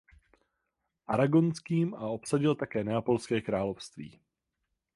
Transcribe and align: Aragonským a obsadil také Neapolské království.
Aragonským 1.07 1.93
a 1.93 1.99
obsadil 2.01 2.55
také 2.55 2.83
Neapolské 2.83 3.41
království. 3.41 4.19